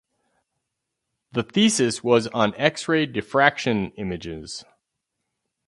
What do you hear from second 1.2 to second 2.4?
The thesis was